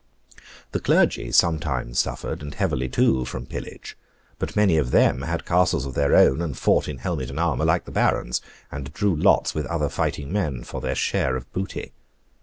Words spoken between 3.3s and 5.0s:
pillage, but many of